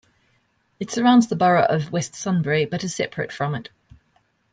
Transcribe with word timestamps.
It 0.79 0.89
surrounds 0.89 1.27
the 1.27 1.35
borough 1.35 1.67
of 1.69 1.91
West 1.91 2.15
Sunbury 2.15 2.65
but 2.65 2.83
is 2.83 2.95
separate 2.95 3.31
from 3.31 3.53
it. 3.53 3.69